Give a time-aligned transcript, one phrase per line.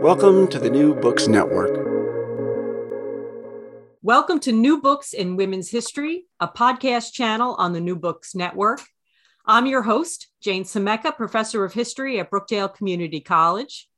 [0.00, 1.76] Welcome to the New Books Network.
[4.00, 8.80] Welcome to New Books in Women's History, a podcast channel on the New Books Network.
[9.44, 13.90] I'm your host, Jane Semeka, professor of history at Brookdale Community College.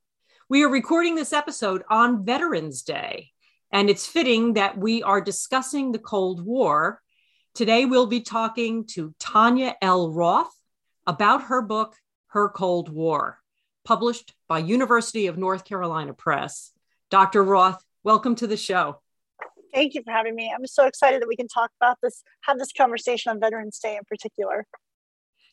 [0.48, 3.30] We are recording this episode on Veterans Day,
[3.70, 7.00] and it's fitting that we are discussing the Cold War.
[7.54, 10.10] Today, we'll be talking to Tanya L.
[10.10, 10.52] Roth
[11.06, 11.94] about her book,
[12.26, 13.38] Her Cold War
[13.84, 16.72] published by University of North Carolina Press.
[17.10, 17.42] Dr.
[17.42, 19.00] Roth, welcome to the show.
[19.72, 20.52] Thank you for having me.
[20.54, 23.96] I'm so excited that we can talk about this, have this conversation on Veterans Day
[23.96, 24.66] in particular.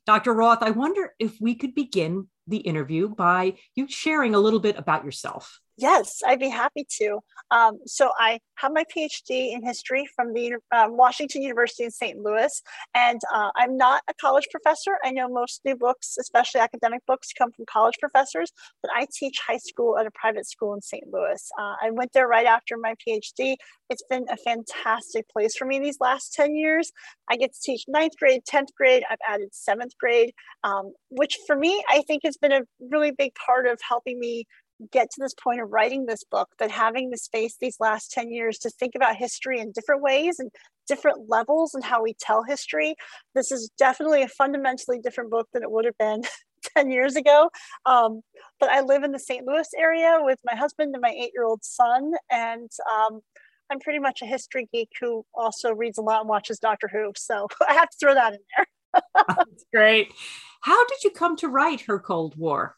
[0.06, 0.34] Dr.
[0.34, 4.78] Roth, I wonder if we could begin the interview by you sharing a little bit
[4.78, 5.62] about yourself.
[5.80, 7.20] Yes, I'd be happy to.
[7.52, 12.20] Um, so I have my PhD in history from the um, Washington University in St.
[12.20, 12.62] Louis,
[12.94, 14.98] and uh, I'm not a college professor.
[15.06, 18.52] I know most new books, especially academic books, come from college professors,
[18.84, 21.06] but I teach high school at a private school in St.
[21.14, 21.50] Louis.
[21.58, 23.56] Uh, I went there right after my PhD.
[23.90, 26.92] It's been a fantastic place for me these last 10 years.
[27.32, 29.04] I get to teach ninth grade, 10th grade.
[29.10, 30.34] I've added seventh grade,
[30.66, 34.46] um, which for me, I think has been a really big part of helping me
[34.92, 38.32] get to this point of writing this book that having the space these last 10
[38.32, 40.52] years to think about history in different ways and
[40.88, 42.96] different levels and how we tell history
[43.36, 46.22] this is definitely a fundamentally different book than it would have been
[46.76, 47.50] 10 years ago.
[47.86, 48.22] Um,
[48.60, 51.46] but i live in the st louis area with my husband and my eight year
[51.46, 53.22] old son and um,
[53.70, 57.12] i'm pretty much a history geek who also reads a lot and watches doctor who
[57.16, 58.66] so i have to throw that in there.
[59.28, 60.14] That's great.
[60.62, 62.76] How did you come to write her cold war?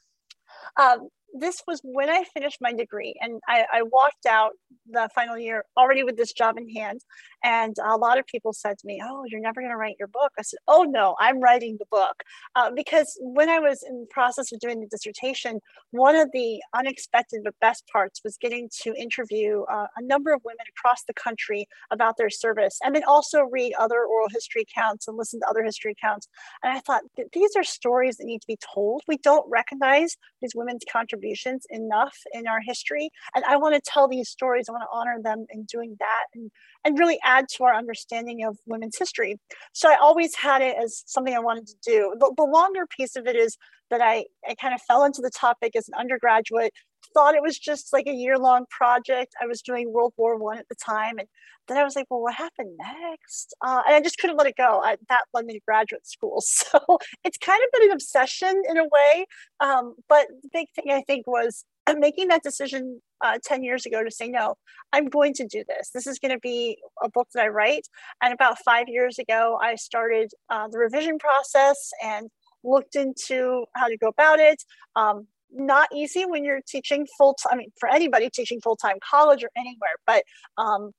[0.78, 4.52] Um, this was when I finished my degree, and I, I, walked out
[4.90, 7.02] the final year already with this job in hand.
[7.44, 10.08] And a lot of people said to me, "Oh, you're never going to write your
[10.08, 12.24] book." I said, "Oh no, I'm writing the book."
[12.56, 15.60] Uh, because when I was in the process of doing the dissertation,
[15.92, 20.42] one of the unexpected but best parts was getting to interview uh, a number of
[20.44, 25.08] women across the country about their service, and then also read other oral history accounts
[25.08, 26.28] and listen to other history accounts.
[26.64, 27.04] And I thought
[27.34, 29.02] these are stories that need to be told.
[29.08, 31.21] We don't recognize these women's contributions
[31.70, 34.68] enough in our history, and I want to tell these stories.
[34.68, 36.52] I want to honor them in doing that, and
[36.84, 39.40] and really add to our understanding of women's history.
[39.74, 42.16] So I always had it as something I wanted to do.
[42.20, 43.58] The, the longer piece of it is
[43.90, 46.74] that I, I kind of fell into the topic as an undergraduate,
[47.14, 49.34] thought it was just like a year long project.
[49.42, 51.18] I was doing World War One at the time.
[51.20, 51.28] And
[51.68, 53.54] then I was like, well, what happened next?
[53.62, 54.82] Uh, and I just couldn't let it go.
[54.84, 56.44] I, that led me to graduate school.
[56.72, 56.80] So
[57.24, 59.26] it's kind of been an obsession in a way.
[59.60, 61.66] Um, but the big thing I think was
[61.98, 64.56] making that decision uh, 10 years ago to say, no,
[64.94, 65.90] I'm going to do this.
[65.94, 67.88] This is going to be a book that I write.
[68.22, 72.30] And about five years ago, I started uh, the revision process and
[72.64, 74.64] looked into how to go about it.
[74.96, 78.96] Um, not easy when you're teaching full time, I mean, for anybody teaching full time
[79.08, 80.24] college or anywhere, but
[80.58, 80.92] um,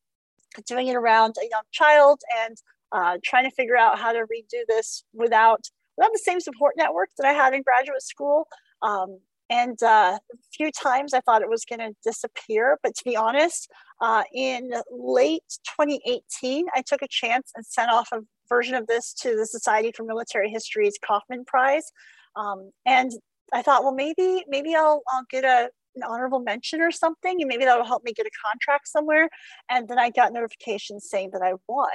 [0.67, 2.57] doing it around a young child and
[2.93, 5.61] uh, trying to figure out how to redo this without
[5.97, 8.47] without the same support network that I had in graduate school.
[8.83, 9.19] Um,
[9.51, 12.79] and uh, a few times I thought it was going to disappear.
[12.83, 13.71] But to be honest,
[14.01, 15.43] uh, in late
[15.79, 19.93] 2018, I took a chance and sent off a version of this to the Society
[19.95, 21.93] for Military History's Coffman Prize.
[22.35, 23.13] Um, and
[23.53, 27.49] I thought, well, maybe maybe I'll I'll get a an honorable mention or something, and
[27.49, 29.29] maybe that'll help me get a contract somewhere.
[29.71, 31.91] And then I got notifications saying that I won,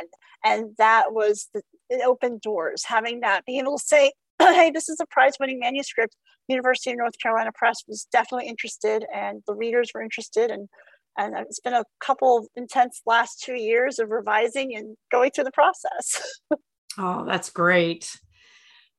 [0.45, 2.83] and that was the, it opened doors.
[2.85, 6.15] Having that, being able to say, "Hey, this is a prize-winning manuscript."
[6.47, 10.69] University of North Carolina Press was definitely interested, and the readers were interested, and
[11.17, 15.45] and it's been a couple of intense last two years of revising and going through
[15.45, 16.39] the process.
[16.97, 18.15] oh, that's great.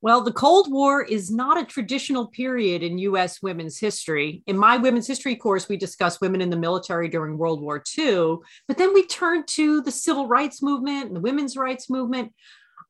[0.00, 4.42] Well, the Cold War is not a traditional period in US women's history.
[4.46, 8.36] In my women's history course, we discuss women in the military during World War II,
[8.68, 12.32] but then we turn to the civil rights movement and the women's rights movement.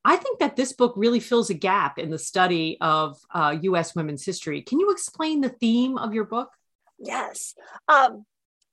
[0.04, 3.94] I think that this book really fills a gap in the study of uh, US
[3.94, 4.60] women's history.
[4.60, 6.50] Can you explain the theme of your book?
[6.98, 7.54] Yes.
[7.88, 8.26] Um,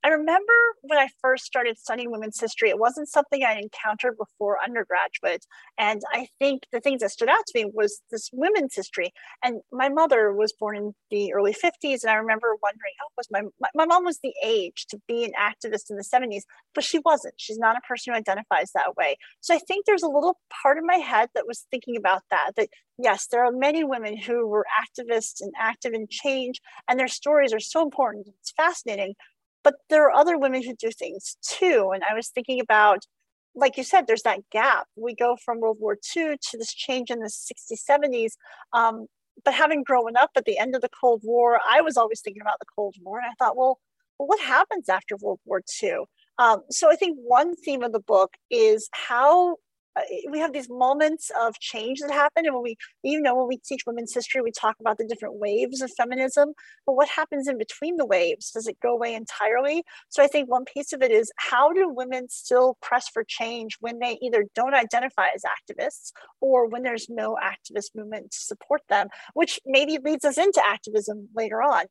[0.05, 0.53] I remember
[0.83, 5.43] when I first started studying women's history, it wasn't something I encountered before undergraduate.
[5.79, 9.11] And I think the things that stood out to me was this women's history.
[9.43, 12.03] And my mother was born in the early 50s.
[12.03, 15.25] And I remember wondering, oh, was my, my, my mom was the age to be
[15.25, 16.43] an activist in the 70s,
[16.75, 17.33] but she wasn't.
[17.37, 19.17] She's not a person who identifies that way.
[19.41, 22.51] So I think there's a little part of my head that was thinking about that,
[22.57, 22.69] that
[22.99, 27.53] yes, there are many women who were activists and active in change, and their stories
[27.53, 28.27] are so important.
[28.39, 29.15] It's fascinating
[29.65, 31.91] but there are other women who do things too.
[31.93, 32.99] And I was thinking about,
[33.55, 34.85] like you said, there's that gap.
[34.95, 38.33] We go from World War II to this change in the 60s, 70s.
[38.73, 39.07] Um,
[39.43, 42.43] but having grown up at the end of the Cold War, I was always thinking
[42.43, 43.17] about the Cold War.
[43.17, 43.79] And I thought, well,
[44.17, 45.95] what happens after World War II?
[46.37, 49.55] Um, so I think one theme of the book is how
[49.95, 53.47] Uh, we have these moments of change that happen and when we you know when
[53.47, 56.53] we teach women's history we talk about the different waves of feminism
[56.85, 59.83] but what happens in between the waves does it go away entirely?
[60.09, 63.77] So i think one piece of it is how do women still press for change
[63.79, 68.81] when they either don't identify as activists or when there's no activist movement to support
[68.89, 71.85] them which maybe leads us into activism later on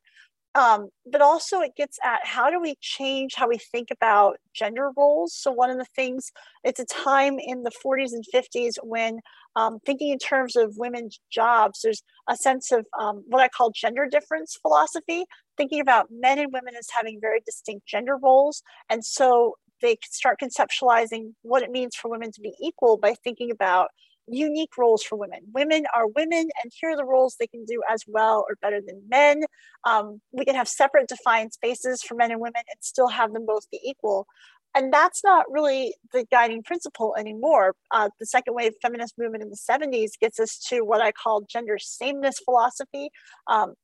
[0.54, 4.90] um, but also it gets at how do we change how we think about gender
[4.96, 5.34] roles?
[5.34, 6.30] So one of the things
[6.62, 9.20] it's a time in the 40s and 50s when
[9.56, 13.70] um, thinking in terms of women's jobs there's a sense of um, what i call
[13.70, 15.24] gender difference philosophy.
[15.56, 18.62] Thinking about men and women as having very distinct gender roles.
[18.90, 23.50] And so they start conceptualizing what it means for women to be equal by thinking
[23.50, 23.88] about
[24.26, 25.40] unique roles for women.
[25.52, 28.80] Women are women, and here are the roles they can do as well or better
[28.80, 29.42] than men.
[29.84, 33.46] Um, we can have separate defined spaces for men and women and still have them
[33.46, 34.26] both be equal.
[34.74, 37.74] And that's not really the guiding principle anymore.
[37.92, 41.42] Uh, the second wave feminist movement in the 70s gets us to what I call
[41.42, 43.10] gender sameness philosophy,
[43.46, 43.74] um,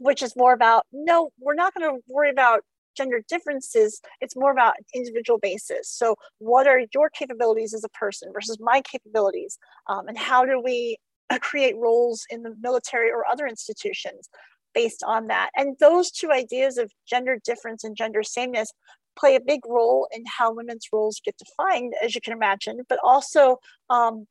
[0.00, 2.60] which is more about no, we're not going to worry about
[2.98, 5.88] gender differences, it's more about individual basis.
[5.88, 9.58] So, what are your capabilities as a person versus my capabilities?
[9.86, 10.98] Um, and how do we
[11.40, 14.28] create roles in the military or other institutions
[14.74, 15.50] based on that?
[15.56, 18.70] And those two ideas of gender difference and gender sameness
[19.18, 22.98] play a big role in how women's roles get defined, as you can imagine, but
[23.02, 23.58] also
[23.90, 24.26] um,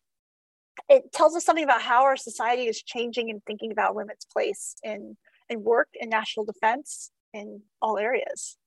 [0.89, 4.75] it tells us something about how our society is changing and thinking about women's place
[4.83, 5.17] in,
[5.49, 8.57] in work in national defense in all areas.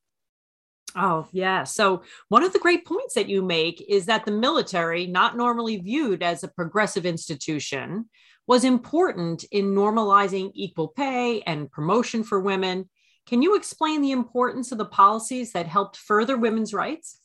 [0.97, 1.65] Oh, yeah.
[1.65, 5.77] So, one of the great points that you make is that the military, not normally
[5.77, 8.09] viewed as a progressive institution,
[8.47, 12.89] was important in normalizing equal pay and promotion for women.
[13.27, 17.21] Can you explain the importance of the policies that helped further women's rights?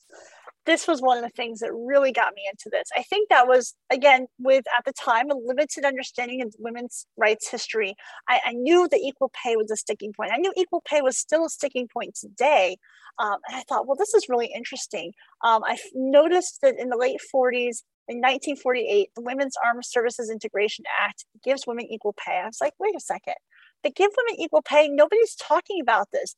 [0.65, 2.89] This was one of the things that really got me into this.
[2.95, 7.49] I think that was, again, with at the time a limited understanding of women's rights
[7.49, 7.95] history.
[8.27, 10.31] I, I knew that equal pay was a sticking point.
[10.33, 12.77] I knew equal pay was still a sticking point today.
[13.19, 15.13] Um, and I thought, well, this is really interesting.
[15.43, 20.85] Um, I noticed that in the late 40s, in 1948, the Women's Armed Services Integration
[20.99, 22.39] Act gives women equal pay.
[22.43, 23.35] I was like, wait a second.
[23.83, 24.87] They give women equal pay.
[24.87, 26.35] Nobody's talking about this.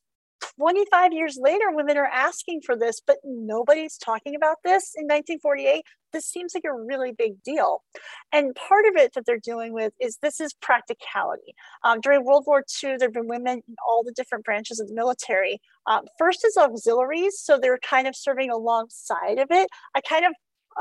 [0.58, 5.84] 25 years later, women are asking for this, but nobody's talking about this in 1948.
[6.12, 7.82] This seems like a really big deal.
[8.32, 11.54] And part of it that they're dealing with is this is practicality.
[11.84, 14.88] Um, during World War II, there have been women in all the different branches of
[14.88, 15.60] the military.
[15.86, 19.68] Um, first as auxiliaries, so they're kind of serving alongside of it.
[19.94, 20.32] I kind of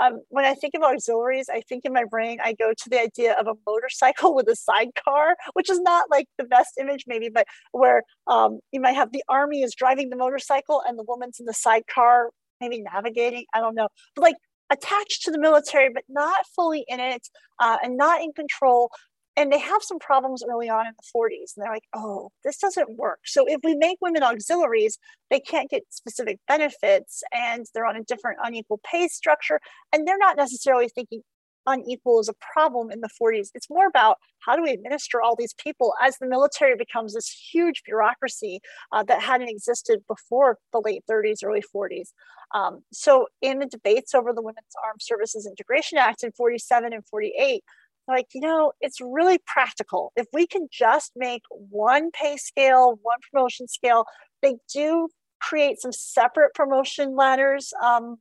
[0.02, 3.02] um, when I think of auxiliaries, I think in my brain, I go to the
[3.02, 7.30] idea of a motorcycle with a sidecar, which is not like the best image, maybe,
[7.30, 11.40] but where um, you might have the army is driving the motorcycle and the woman's
[11.40, 12.30] in the sidecar,
[12.62, 13.46] maybe navigating.
[13.54, 13.90] I don't know.
[14.16, 14.36] But like
[14.70, 17.28] attached to the military, but not fully in it
[17.60, 18.92] uh, and not in control
[19.38, 22.58] and they have some problems early on in the 40s and they're like oh this
[22.58, 24.98] doesn't work so if we make women auxiliaries
[25.30, 29.60] they can't get specific benefits and they're on a different unequal pay structure
[29.94, 31.22] and they're not necessarily thinking
[31.68, 33.50] unequal is a problem in the 40s.
[33.54, 37.30] It's more about how do we administer all these people as the military becomes this
[37.52, 42.08] huge bureaucracy uh, that hadn't existed before the late 30s, early 40s.
[42.56, 47.06] Um, so, in the debates over the Women's Armed Services Integration Act in 47 and
[47.06, 47.62] 48,
[48.08, 50.12] like, you know, it's really practical.
[50.16, 54.06] If we can just make one pay scale, one promotion scale,
[54.42, 55.10] they do
[55.42, 58.18] create some separate promotion ladders um,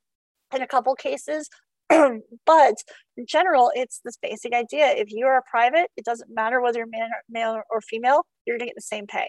[0.55, 1.49] in a couple cases.
[1.89, 2.75] but
[3.17, 4.89] in general, it's this basic idea.
[4.89, 8.59] If you are a private, it doesn't matter whether you're or, male or female, you're
[8.59, 9.29] going to get the same pay.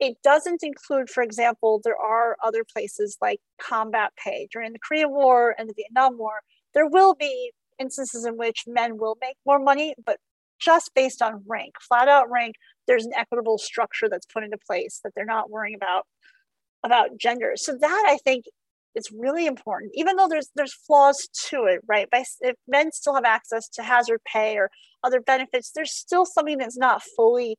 [0.00, 5.10] It doesn't include, for example, there are other places like combat pay during the Korean
[5.10, 6.40] War and the Vietnam War.
[6.74, 10.18] There will be instances in which men will make more money, but
[10.58, 12.54] just based on rank, flat out rank,
[12.86, 16.06] there's an equitable structure that's put into place that they're not worrying about
[16.84, 17.52] about gender.
[17.56, 18.44] So that I think
[18.94, 22.08] is really important, even though there's there's flaws to it, right?
[22.10, 24.70] By if men still have access to hazard pay or
[25.02, 27.56] other benefits, there's still something that's not fully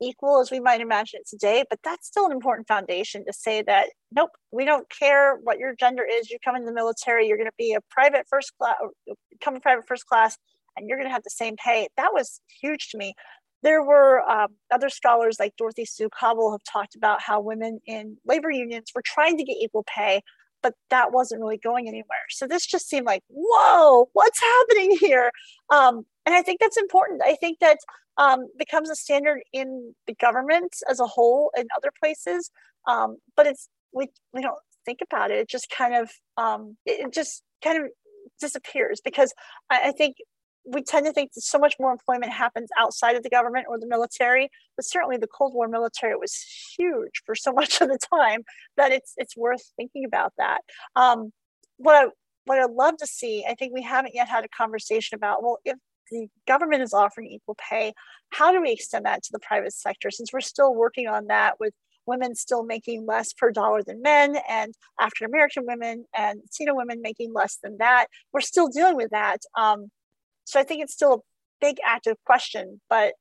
[0.00, 3.62] equal as we might imagine it today, but that's still an important foundation to say
[3.62, 6.30] that nope, we don't care what your gender is.
[6.30, 8.76] You come in the military, you're going to be a private first class,
[9.42, 10.36] come in private first class,
[10.76, 11.88] and you're going to have the same pay.
[11.96, 13.14] That was huge to me.
[13.62, 18.16] There were um, other scholars like Dorothy Sue Cobble have talked about how women in
[18.26, 20.22] labor unions were trying to get equal pay,
[20.62, 22.24] but that wasn't really going anywhere.
[22.30, 25.30] So this just seemed like, whoa, what's happening here?
[25.70, 27.22] Um, and I think that's important.
[27.24, 27.78] I think that
[28.16, 32.50] um, becomes a standard in the government as a whole and other places.
[32.86, 35.38] Um, but it's we we don't think about it.
[35.38, 37.90] It just kind of um, it just kind of
[38.40, 39.32] disappears because
[39.70, 40.16] I, I think
[40.64, 43.78] we tend to think that so much more employment happens outside of the government or
[43.78, 46.34] the military, but certainly the Cold War military was
[46.76, 48.44] huge for so much of the time
[48.76, 50.60] that it's it's worth thinking about that.
[50.96, 51.32] Um,
[51.76, 52.08] what I
[52.44, 55.42] what I'd love to see, I think we haven't yet had a conversation about.
[55.42, 55.76] Well, if
[56.10, 57.92] the government is offering equal pay.
[58.30, 60.10] How do we extend that to the private sector?
[60.10, 61.72] Since we're still working on that with
[62.06, 67.00] women still making less per dollar than men and African American women and Latino women
[67.02, 69.38] making less than that, we're still dealing with that.
[69.56, 69.90] Um,
[70.44, 71.18] so I think it's still a
[71.60, 73.14] big active question, but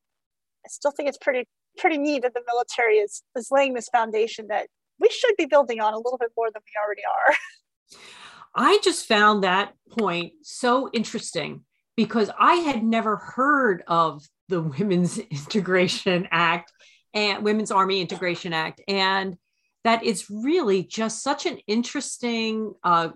[0.65, 4.47] I still think it's pretty pretty neat that the military is is laying this foundation
[4.47, 4.67] that
[4.99, 7.35] we should be building on a little bit more than we already are.
[8.55, 11.63] I just found that point so interesting
[11.99, 16.71] because I had never heard of the Women's Integration Act
[17.13, 19.35] and Women's Army Integration Act, and
[19.83, 23.09] that it's really just such an interesting uh,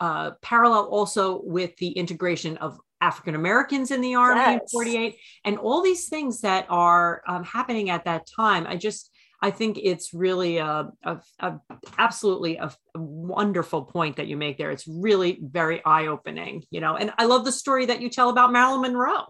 [0.00, 4.60] uh, parallel also with the integration of African Americans in the Army yes.
[4.60, 8.66] in 48 and all these things that are um, happening at that time.
[8.66, 9.12] I just,
[9.44, 11.60] I think it's really a, a, a
[11.98, 14.70] absolutely a, a, wonderful point that you make there.
[14.70, 16.96] It's really very eye opening, you know.
[16.96, 19.26] And I love the story that you tell about Marilyn Monroe.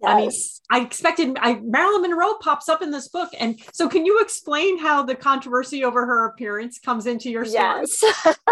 [0.00, 0.02] Yes.
[0.02, 0.30] I mean,
[0.82, 4.80] I expected I, Marilyn Monroe pops up in this book, and so can you explain
[4.80, 7.84] how the controversy over her appearance comes into your story?
[7.84, 8.02] Yes.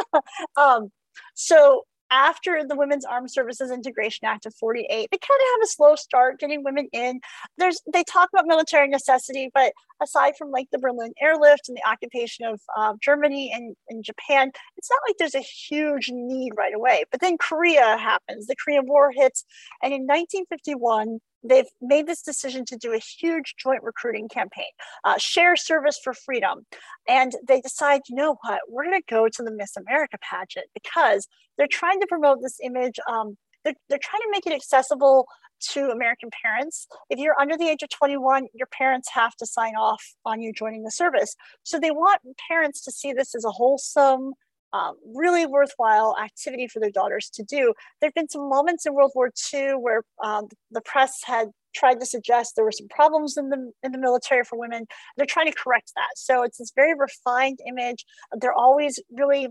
[0.57, 0.93] um,
[1.35, 5.67] so after the Women's Armed Services Integration Act of 48, they kind of have a
[5.67, 7.21] slow start getting women in.
[7.59, 11.89] There's they talk about military necessity, but aside from like the Berlin airlift and the
[11.89, 16.75] occupation of uh, Germany and, and Japan, it's not like there's a huge need right
[16.75, 17.05] away.
[17.11, 19.45] But then Korea happens, the Korean War hits,
[19.83, 24.71] and in 1951, they've made this decision to do a huge joint recruiting campaign,
[25.05, 26.67] uh, share service for freedom.
[27.09, 30.67] And they decide, you know what, we're going to go to the Miss America pageant
[30.75, 32.99] because they're trying to promote this image.
[33.09, 35.27] Um, they're, they're trying to make it accessible
[35.73, 36.87] to American parents.
[37.11, 40.53] If you're under the age of 21, your parents have to sign off on you
[40.53, 41.37] joining the service.
[41.65, 44.33] So they want parents to see this as a wholesome,
[44.73, 47.75] um, really worthwhile activity for their daughters to do.
[48.01, 52.01] There have been some moments in World War II where um, the press had tried
[52.01, 54.87] to suggest there were some problems in the in the military for women.
[55.17, 56.11] They're trying to correct that.
[56.17, 58.05] So it's this very refined image.
[58.33, 59.49] They're always really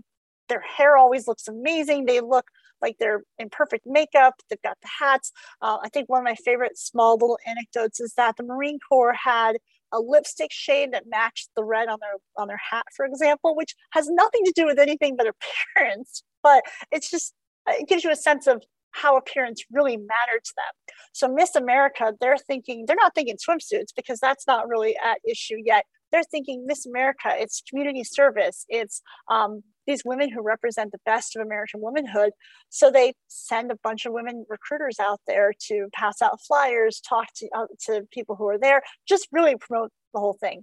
[0.48, 2.06] their hair always looks amazing.
[2.06, 2.46] They look
[2.82, 4.34] like they're in perfect makeup.
[4.48, 5.32] They've got the hats.
[5.62, 9.14] Uh, I think one of my favorite small little anecdotes is that the Marine Corps
[9.14, 9.58] had
[9.92, 13.74] a lipstick shade that matched the red on their on their hat, for example, which
[13.92, 15.26] has nothing to do with anything but
[15.76, 16.22] appearance.
[16.42, 17.34] But it's just
[17.66, 20.94] it gives you a sense of how appearance really mattered to them.
[21.12, 25.56] So Miss America, they're thinking they're not thinking swimsuits because that's not really at issue
[25.64, 25.84] yet.
[26.12, 31.36] They're thinking Miss America, it's community service, it's um, these women who represent the best
[31.36, 32.30] of American womanhood.
[32.68, 37.26] So they send a bunch of women recruiters out there to pass out flyers, talk
[37.36, 40.62] to, uh, to people who are there, just really promote the whole thing.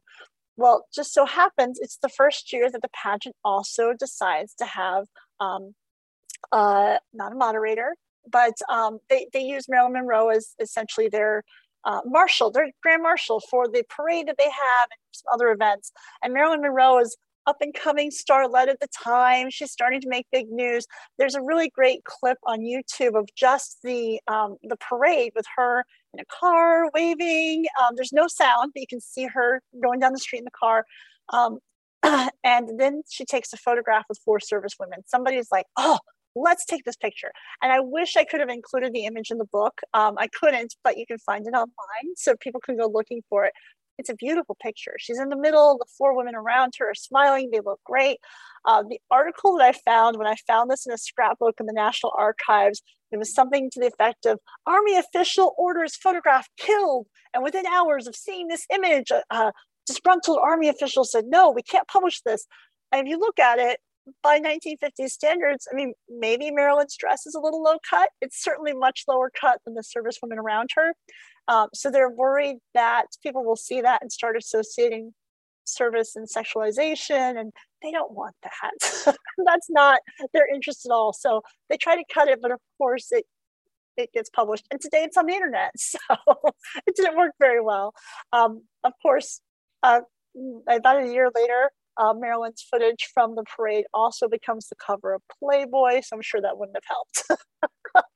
[0.55, 5.05] Well, just so happens it's the first year that the pageant also decides to have
[5.39, 5.75] um,
[6.51, 7.96] uh, not a moderator,
[8.29, 11.43] but um, they, they use Marilyn Monroe as essentially their
[11.86, 15.91] uh, marshal, their grand marshal for the parade that they have and some other events.
[16.24, 17.15] And Marilyn Monroe is
[17.48, 19.50] up and coming starlet at the time.
[19.50, 20.86] She's starting to make big news.
[21.18, 25.86] There's a really great clip on YouTube of just the um, the parade with her
[26.13, 27.66] in a car waving.
[27.82, 30.51] Um, there's no sound, but you can see her going down the street in the
[30.51, 30.86] car.
[31.34, 31.60] Um,
[32.44, 35.00] and then she takes a photograph with four service women.
[35.08, 36.00] Somebody's like, "Oh,
[36.36, 39.46] let's take this picture." And I wish I could have included the image in the
[39.51, 39.80] book.
[39.94, 43.46] Um, I couldn't, but you can find it online, so people can go looking for
[43.46, 43.54] it.
[43.98, 44.96] It's a beautiful picture.
[45.00, 48.20] She's in the middle, the four women around her are smiling, they look great.
[48.66, 51.74] Uh, the article that I found when I found this in a scrapbook in the
[51.74, 57.08] National Archives, it was something to the effect of Army official orders photograph killed.
[57.34, 59.54] And within hours of seeing this image, a, a
[59.86, 62.46] disgruntled Army official said, No, we can't publish this.
[62.92, 63.80] And if you look at it,
[64.24, 68.10] by 1950s standards, I mean, maybe Marilyn's dress is a little low cut.
[68.22, 70.94] It's certainly much lower cut than the service women around her.
[71.48, 75.14] Um, so they're worried that people will see that and start associating
[75.64, 79.16] service and sexualization, and they don't want that.
[79.46, 80.00] That's not
[80.34, 81.14] their interest at all.
[81.14, 83.26] So they try to cut it, but of course it
[83.96, 85.98] it gets published, and today it's on the internet, so
[86.86, 87.94] it didn't work very well.
[88.32, 89.42] Um, of course,
[89.82, 90.02] uh,
[90.70, 95.22] about a year later, uh, Marilyn's footage from the parade also becomes the cover of
[95.39, 97.42] Playboy, so I'm sure that wouldn't have helped.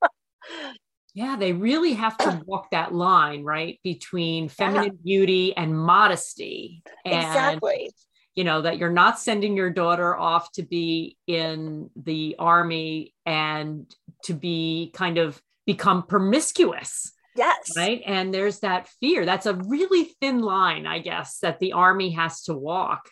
[1.13, 5.03] Yeah, they really have to walk that line, right, between feminine yeah.
[5.03, 6.83] beauty and modesty.
[7.05, 7.91] And, exactly.
[8.35, 13.93] You know, that you're not sending your daughter off to be in the army and
[14.23, 17.11] to be kind of become promiscuous.
[17.35, 17.71] Yes.
[17.75, 18.01] Right.
[18.05, 19.25] And there's that fear.
[19.25, 23.09] That's a really thin line, I guess, that the army has to walk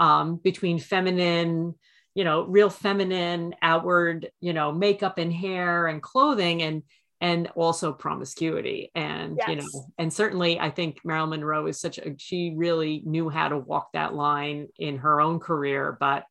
[0.00, 1.74] um, between feminine,
[2.14, 6.82] you know, real feminine outward, you know, makeup and hair and clothing and
[7.20, 8.90] and also promiscuity.
[8.94, 9.48] And yes.
[9.48, 13.48] you know and certainly i think marilyn monroe is such a she really knew how
[13.48, 16.24] to walk that line in her own career but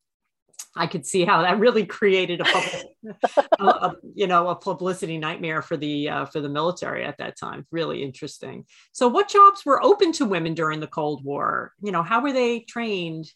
[0.75, 2.87] i could see how that really created a, public,
[3.59, 7.37] a, a, you know a publicity nightmare for the uh, for the military at that
[7.37, 7.65] time.
[7.71, 8.65] Really interesting.
[8.91, 11.73] So what jobs were open to women during the cold war?
[11.81, 13.31] You know how were they trained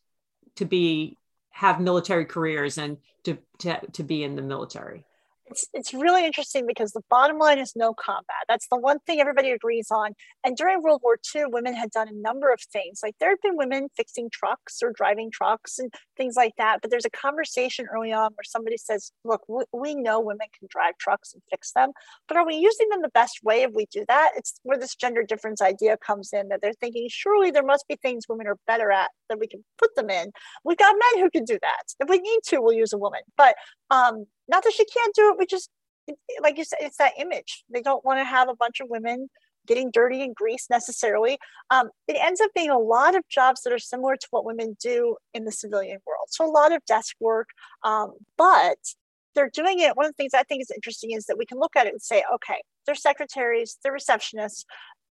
[0.55, 1.17] to be
[1.51, 5.05] have military careers and to to, to be in the military
[5.47, 8.43] it's, it's really interesting because the bottom line is no combat.
[8.47, 10.11] That's the one thing everybody agrees on.
[10.43, 13.01] And during World War II, women had done a number of things.
[13.03, 16.79] Like there had been women fixing trucks or driving trucks and things like that.
[16.81, 20.67] But there's a conversation early on where somebody says, Look, we, we know women can
[20.71, 21.91] drive trucks and fix them,
[22.27, 24.31] but are we using them the best way if we do that?
[24.35, 27.97] It's where this gender difference idea comes in that they're thinking, Surely there must be
[27.97, 30.31] things women are better at that we can put them in.
[30.63, 31.83] We've got men who can do that.
[31.99, 33.21] If we need to, we'll use a woman.
[33.37, 33.55] But
[33.93, 35.69] um, not that she can't do it, but just
[36.41, 37.63] like you said, it's that image.
[37.71, 39.29] They don't want to have a bunch of women
[39.67, 41.37] getting dirty in grease necessarily.
[41.69, 44.75] Um, it ends up being a lot of jobs that are similar to what women
[44.81, 46.27] do in the civilian world.
[46.29, 47.47] So a lot of desk work,
[47.83, 48.77] um, but
[49.35, 49.95] they're doing it.
[49.95, 51.93] One of the things I think is interesting is that we can look at it
[51.93, 54.65] and say, okay, they're secretaries, they're receptionists.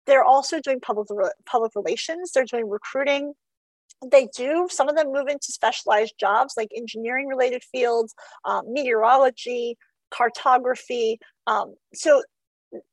[0.06, 1.10] They're also doing public
[1.46, 2.32] public relations.
[2.32, 3.34] They're doing recruiting
[4.06, 8.14] they do some of them move into specialized jobs like engineering related fields
[8.46, 9.78] um, meteorology
[10.12, 12.22] cartography um, so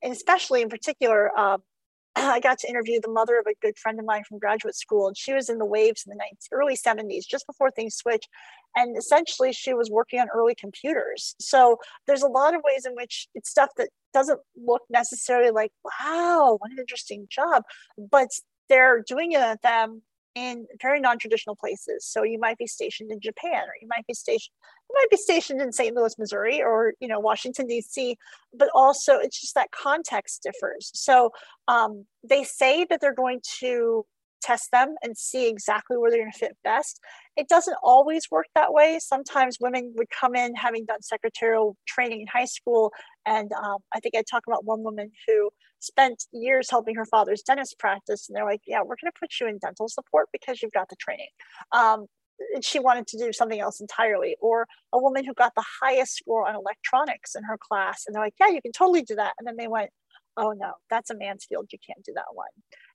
[0.02, 1.58] especially in particular uh,
[2.16, 5.06] i got to interview the mother of a good friend of mine from graduate school
[5.06, 8.28] and she was in the waves in the 90s, early 70s just before things switched
[8.76, 11.36] and essentially she was working on early computers.
[11.40, 15.72] So there's a lot of ways in which it's stuff that doesn't look necessarily like
[15.84, 17.64] wow what an interesting job
[17.98, 18.28] but
[18.68, 20.02] they're doing it at them
[20.34, 22.04] in very non-traditional places.
[22.06, 24.52] So you might be stationed in Japan, or you might be stationed,
[24.90, 25.94] you might be stationed in St.
[25.94, 28.16] Louis, Missouri, or you know Washington D.C.
[28.52, 30.90] But also, it's just that context differs.
[30.94, 31.30] So
[31.68, 34.04] um, they say that they're going to
[34.42, 37.00] test them and see exactly where they're going to fit best.
[37.34, 38.98] It doesn't always work that way.
[39.00, 42.92] Sometimes women would come in having done secretarial training in high school,
[43.24, 45.50] and um, I think I talked about one woman who
[45.84, 49.32] spent years helping her father's dentist practice and they're like yeah we're going to put
[49.40, 51.28] you in dental support because you've got the training.
[51.72, 52.06] Um,
[52.54, 56.16] and she wanted to do something else entirely or a woman who got the highest
[56.16, 59.34] score on electronics in her class and they're like yeah you can totally do that.
[59.38, 59.90] And then they went
[60.36, 61.68] oh no that's a man's field.
[61.72, 62.48] You can't do that one.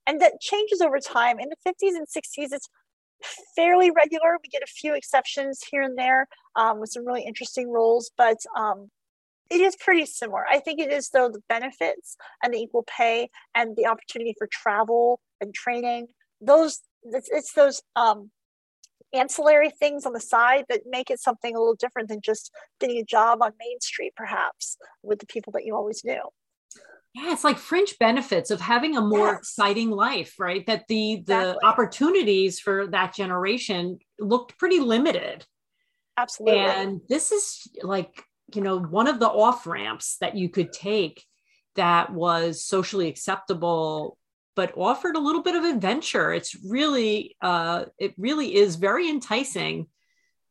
[0.08, 1.40] And that changes over time.
[1.40, 2.70] In the 50s and 60s it's
[3.56, 4.38] fairly regular.
[4.42, 8.38] We get a few exceptions here and there um, with some really interesting roles but
[8.58, 8.90] um,
[9.50, 10.46] it is pretty similar.
[10.48, 14.48] I think it is though the benefits and the equal pay and the opportunity for
[14.52, 16.08] travel and training.
[16.42, 18.32] Those it's, it's those um,
[19.14, 22.98] ancillary things on the side that make it something a little different than just getting
[22.98, 26.22] a job on Main Street, perhaps with the people that you always knew.
[27.16, 29.40] Yeah, it's like fringe benefits of having a more yes.
[29.40, 30.66] exciting life, right?
[30.68, 31.68] That the the exactly.
[31.68, 35.46] opportunities for that generation looked pretty limited.
[36.18, 36.60] Absolutely.
[36.60, 38.24] And this is like,
[38.56, 41.24] you know, one of the off ramps that you could take
[41.76, 44.18] that was socially acceptable
[44.56, 46.34] but offered a little bit of adventure.
[46.34, 49.88] It's really, uh, it really is very enticing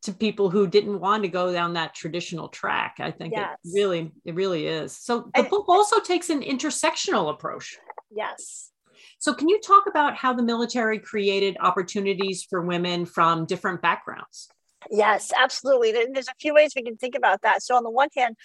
[0.01, 2.95] to people who didn't want to go down that traditional track.
[2.99, 3.57] I think yes.
[3.63, 4.97] it really, it really is.
[4.97, 7.77] So the and, book also takes an intersectional approach.
[8.09, 8.71] Yes.
[9.19, 14.49] So can you talk about how the military created opportunities for women from different backgrounds?
[14.89, 15.89] Yes, absolutely.
[15.89, 17.61] And there's a few ways we can think about that.
[17.61, 18.35] So, on the one hand,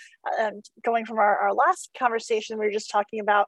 [0.41, 3.47] um, going from our, our last conversation, we were just talking about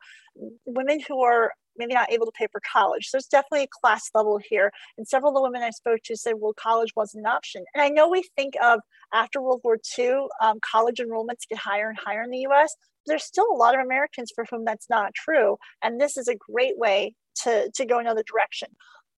[0.65, 3.09] women who are maybe not able to pay for college.
[3.09, 4.71] So, it's definitely a class level here.
[4.97, 7.65] And several of the women I spoke to said, well, college wasn't an option.
[7.75, 8.81] And I know we think of
[9.13, 12.77] after World War II, um, college enrollments get higher and higher in the US.
[13.07, 15.57] There's still a lot of Americans for whom that's not true.
[15.83, 18.69] And this is a great way to, to go another direction.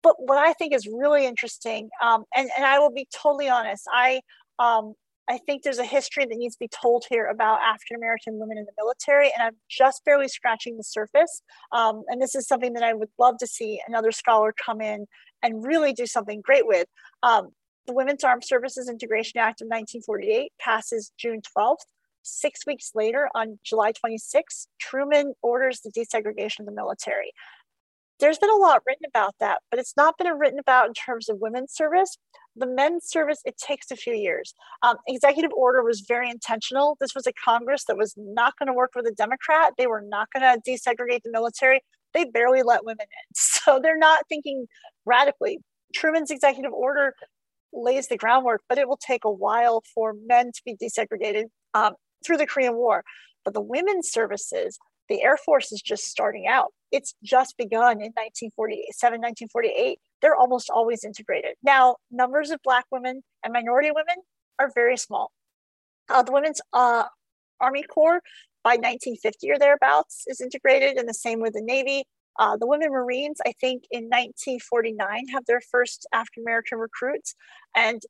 [0.02, 3.84] But what I think is really interesting, um, and, and I will be totally honest,
[3.92, 4.20] I
[4.58, 4.94] um,
[5.30, 8.56] I think there's a history that needs to be told here about African American women
[8.56, 11.42] in the military, and I'm just barely scratching the surface.
[11.72, 15.06] Um, and this is something that I would love to see another scholar come in
[15.42, 16.86] and really do something great with.
[17.22, 17.50] Um,
[17.86, 21.76] the Women's Armed Services Integration Act of 1948 passes June 12th.
[22.22, 27.32] Six weeks later, on July 26, Truman orders the desegregation of the military
[28.20, 31.28] there's been a lot written about that, but it's not been written about in terms
[31.28, 32.18] of women's service.
[32.56, 34.54] The men's service, it takes a few years.
[34.82, 36.96] Um, executive order was very intentional.
[37.00, 39.74] This was a Congress that was not going to work with a Democrat.
[39.78, 41.82] They were not going to desegregate the military.
[42.14, 43.28] They barely let women in.
[43.34, 44.66] So they're not thinking
[45.04, 45.58] radically.
[45.94, 47.14] Truman's executive order
[47.72, 51.94] lays the groundwork, but it will take a while for men to be desegregated um,
[52.24, 53.04] through the Korean War.
[53.44, 54.78] But the women's services,
[55.08, 56.72] the Air Force is just starting out.
[56.90, 59.98] It's just begun in 1947, 1948.
[60.22, 61.56] They're almost always integrated.
[61.62, 64.16] Now, numbers of Black women and minority women
[64.58, 65.30] are very small.
[66.08, 67.04] Uh, the Women's uh,
[67.60, 68.20] Army Corps
[68.64, 72.04] by 1950 or thereabouts is integrated, and the same with the Navy.
[72.38, 77.34] Uh, the Women Marines, I think in 1949, have their first African American recruits,
[77.76, 78.00] and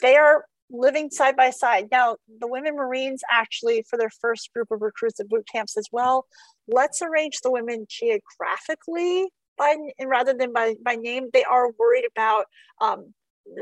[0.00, 1.88] they are living side by side.
[1.90, 5.86] Now, the women Marines actually, for their first group of recruits at boot camps as
[5.92, 6.26] well,
[6.68, 9.28] let's arrange the women geographically
[9.58, 11.28] by rather than by, by name.
[11.32, 12.46] They are worried about.
[12.80, 13.14] Um,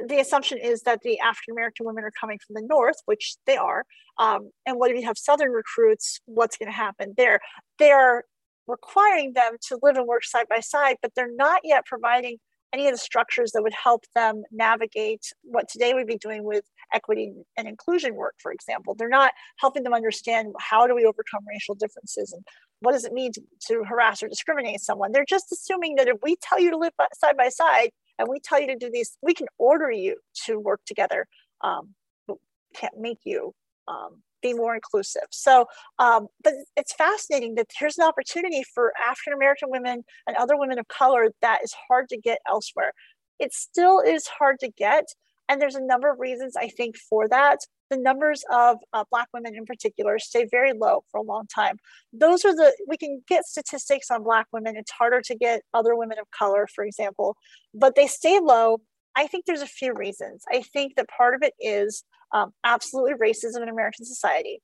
[0.08, 3.56] the assumption is that the African American women are coming from the north, which they
[3.56, 3.84] are.
[4.18, 6.20] Um, and what if you have Southern recruits?
[6.26, 7.40] What's going to happen there?
[7.78, 8.24] They are
[8.66, 12.38] requiring them to live and work side by side, but they're not yet providing
[12.72, 16.64] any of the structures that would help them navigate what today we'd be doing with
[16.92, 18.94] equity and inclusion work, for example.
[18.94, 22.44] They're not helping them understand how do we overcome racial differences and
[22.80, 25.12] what does it mean to, to harass or discriminate someone.
[25.12, 28.40] They're just assuming that if we tell you to live side by side and we
[28.40, 31.26] tell you to do these, we can order you to work together,
[31.62, 31.94] um,
[32.26, 32.36] but
[32.74, 33.54] can't make you
[33.88, 35.26] um, be more inclusive.
[35.30, 35.66] So,
[35.98, 40.78] um, but it's fascinating that here's an opportunity for African American women and other women
[40.78, 42.92] of color that is hard to get elsewhere.
[43.38, 45.04] It still is hard to get.
[45.48, 47.58] And there's a number of reasons I think for that.
[47.90, 51.76] The numbers of uh, Black women in particular stay very low for a long time.
[52.12, 54.76] Those are the, we can get statistics on Black women.
[54.76, 57.36] It's harder to get other women of color, for example,
[57.72, 58.82] but they stay low.
[59.16, 60.44] I think there's a few reasons.
[60.52, 64.60] I think that part of it is um, absolutely racism in American society.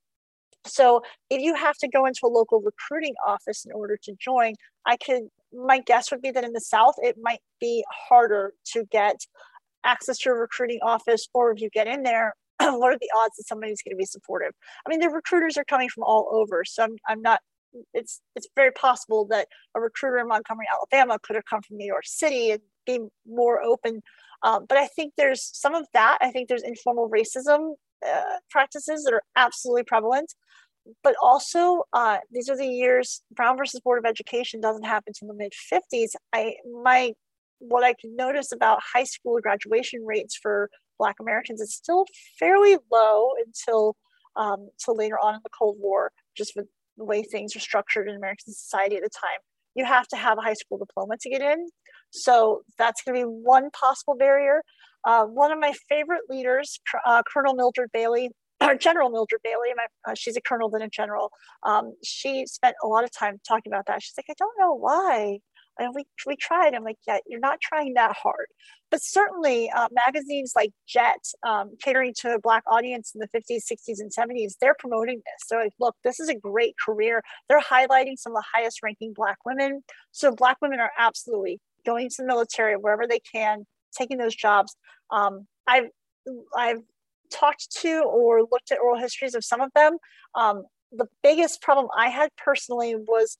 [0.67, 4.55] So if you have to go into a local recruiting office in order to join,
[4.87, 8.85] I could, my guess would be that in the South, it might be harder to
[8.91, 9.17] get
[9.85, 13.37] access to a recruiting office, or if you get in there, what are the odds
[13.37, 14.53] that somebody's going to be supportive?
[14.87, 17.41] I mean, the recruiters are coming from all over, so I'm, I'm not.
[17.93, 21.87] It's it's very possible that a recruiter in Montgomery, Alabama, could have come from New
[21.87, 24.01] York City and be more open
[24.45, 26.19] um, but I think there's some of that.
[26.21, 27.75] I think there's informal racism
[28.07, 30.35] uh, practices that are absolutely prevalent.
[31.03, 35.35] But also, uh, these are the years Brown versus Board of Education doesn't happen until
[35.35, 36.11] the mid 50s.
[36.35, 37.15] I my
[37.69, 42.07] what I can notice about high school graduation rates for Black Americans is still
[42.39, 43.97] fairly low until
[44.37, 48.17] um, later on in the Cold War, just with the way things are structured in
[48.17, 49.41] American society at the time.
[49.75, 51.69] You have to have a high school diploma to get in.
[52.11, 54.63] So that's going to be one possible barrier.
[55.05, 58.31] Uh, one of my favorite leaders, uh, Colonel Mildred Bailey,
[58.63, 61.31] or General Mildred Bailey, my, uh, she's a colonel then a general.
[61.65, 64.03] Um, she spent a lot of time talking about that.
[64.03, 65.41] She's like, I don't know why
[65.79, 66.75] And we, we tried.
[66.75, 68.47] I'm like, yeah, you're not trying that hard.
[68.91, 73.63] But certainly, uh, magazines like Jet, um, catering to a Black audience in the 50s,
[73.71, 75.49] 60s, and 70s, they're promoting this.
[75.49, 77.23] So, like, look, this is a great career.
[77.49, 79.83] They're highlighting some of the highest ranking Black women.
[80.13, 84.77] So, Black women are absolutely going to the military wherever they can, taking those jobs.
[85.11, 85.89] Um, I've,
[86.57, 86.83] I've
[87.33, 89.99] talked to or looked at oral histories of some of them.
[90.35, 93.39] Um, the biggest problem I had personally was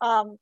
[0.00, 0.38] um,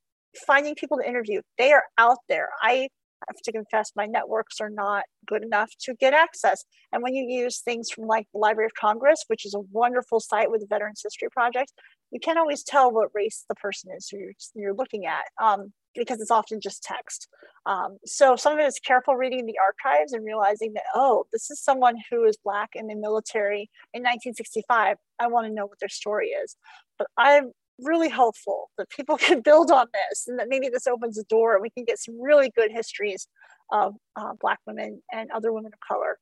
[0.46, 1.40] finding people to interview.
[1.58, 2.48] They are out there.
[2.62, 2.88] I
[3.28, 6.64] have to confess, my networks are not good enough to get access.
[6.92, 10.20] And when you use things from like the Library of Congress, which is a wonderful
[10.20, 11.72] site with the Veterans History Project,
[12.10, 15.72] you can't always tell what race the person is who you're, you're looking at um,
[15.94, 17.28] because it's often just text.
[17.64, 21.50] Um, so some of it is careful reading the archives and realizing that, oh, this
[21.50, 24.96] is someone who is Black in the military in 1965.
[25.18, 26.56] I want to know what their story is.
[26.98, 31.18] But I'm really hopeful that people can build on this and that maybe this opens
[31.18, 33.26] a door and we can get some really good histories
[33.70, 36.18] of uh, Black women and other women of color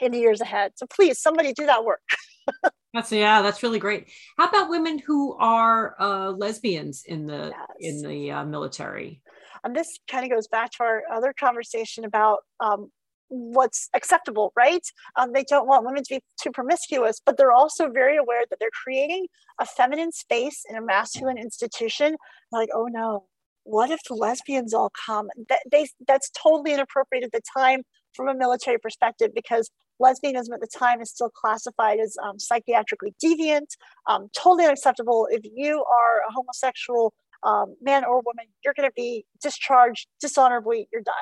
[0.00, 0.72] in the years ahead.
[0.76, 2.00] So please, somebody do that work.
[2.94, 4.10] that's yeah, that's really great.
[4.36, 7.76] How about women who are uh, lesbians in the yes.
[7.80, 9.22] in the uh, military?
[9.64, 12.90] And this kind of goes back to our other conversation about um,
[13.28, 14.86] what's acceptable, right?
[15.16, 18.58] Um, they don't want women to be too promiscuous, but they're also very aware that
[18.58, 19.26] they're creating
[19.60, 22.16] a feminine space in a masculine institution.
[22.52, 23.26] Like, oh no,
[23.64, 25.28] what if the lesbians all come?
[25.48, 27.82] That they that's totally inappropriate at the time
[28.14, 33.14] from a military perspective because lesbianism at the time is still classified as um, psychiatrically
[33.22, 35.28] deviant, um, totally unacceptable.
[35.30, 37.12] If you are a homosexual
[37.42, 40.88] um, man or woman, you're going to be discharged dishonorably.
[40.92, 41.14] You're done.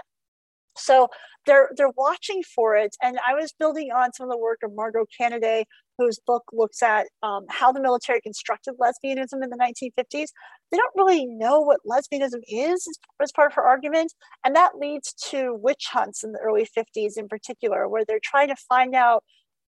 [0.77, 1.09] So
[1.47, 2.97] they're they're watching for it.
[3.03, 5.65] And I was building on some of the work of Margot Canaday,
[5.99, 10.29] whose book looks at um, how the military constructed lesbianism in the 1950s.
[10.71, 12.87] They don't really know what lesbianism is
[13.23, 14.13] as part of her argument.
[14.45, 18.49] And that leads to witch hunts in the early 50s in particular, where they're trying
[18.49, 19.23] to find out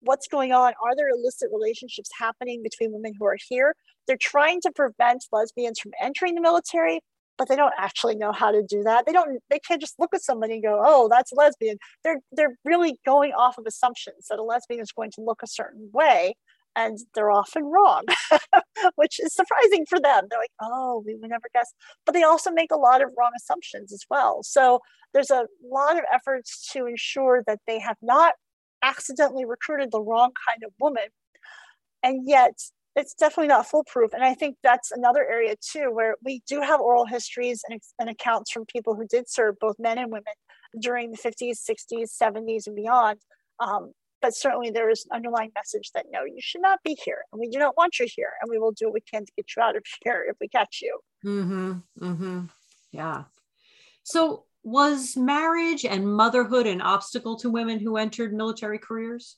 [0.01, 0.73] what's going on.
[0.83, 3.75] Are there illicit relationships happening between women who are here?
[4.07, 7.01] They're trying to prevent lesbians from entering the military,
[7.37, 9.05] but they don't actually know how to do that.
[9.05, 12.57] They don't they can't just look at somebody and go, "Oh, that's lesbian." They're they're
[12.65, 16.35] really going off of assumptions that a lesbian is going to look a certain way
[16.75, 18.03] and they're often wrong,
[18.95, 20.25] which is surprising for them.
[20.29, 21.73] They're like, "Oh, we would never guess."
[22.05, 24.43] But they also make a lot of wrong assumptions as well.
[24.43, 24.79] So
[25.13, 28.33] there's a lot of efforts to ensure that they have not
[28.83, 31.07] accidentally recruited the wrong kind of woman
[32.03, 32.53] and yet
[32.95, 34.13] it's definitely not foolproof.
[34.13, 38.09] And I think that's another area too, where we do have oral histories and, and,
[38.09, 40.33] accounts from people who did serve both men and women
[40.79, 43.19] during the 50s, 60s, 70s, and beyond.
[43.59, 47.23] Um, but certainly there is an underlying message that no, you should not be here,
[47.31, 49.31] and we do not want you here, and we will do what we can to
[49.35, 50.99] get you out of here if we catch you.
[51.25, 51.73] Mm-hmm.
[52.01, 52.45] Mm-hmm.
[52.91, 53.23] Yeah.
[54.03, 59.37] So was marriage and motherhood an obstacle to women who entered military careers?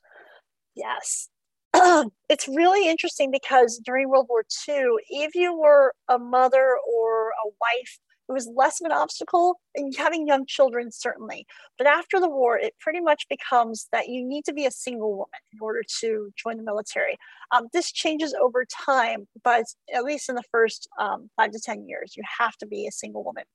[0.75, 1.29] Yes,
[2.29, 7.49] it's really interesting because during World War II, if you were a mother or a
[7.61, 11.45] wife, it was less of an obstacle, and having young children, certainly.
[11.77, 15.11] But after the war, it pretty much becomes that you need to be a single
[15.11, 17.17] woman in order to join the military.
[17.53, 19.63] Um, this changes over time, but
[19.93, 22.91] at least in the first um, five to 10 years, you have to be a
[22.91, 23.45] single woman.